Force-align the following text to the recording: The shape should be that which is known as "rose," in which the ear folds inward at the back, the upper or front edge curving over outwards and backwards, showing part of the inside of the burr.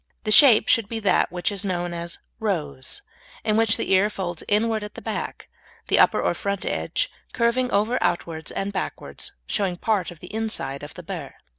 The 0.23 0.31
shape 0.31 0.67
should 0.67 0.89
be 0.89 0.99
that 1.01 1.31
which 1.31 1.51
is 1.51 1.63
known 1.63 1.93
as 1.93 2.17
"rose," 2.39 3.03
in 3.43 3.55
which 3.55 3.77
the 3.77 3.91
ear 3.91 4.09
folds 4.09 4.43
inward 4.47 4.83
at 4.83 4.95
the 4.95 4.99
back, 5.03 5.47
the 5.89 5.99
upper 5.99 6.19
or 6.19 6.33
front 6.33 6.65
edge 6.65 7.07
curving 7.33 7.69
over 7.69 7.99
outwards 8.01 8.51
and 8.51 8.73
backwards, 8.73 9.33
showing 9.45 9.77
part 9.77 10.09
of 10.09 10.17
the 10.19 10.33
inside 10.33 10.81
of 10.81 10.95
the 10.95 11.03
burr. 11.03 11.35